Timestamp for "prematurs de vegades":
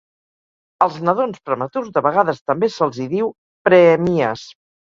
1.49-2.41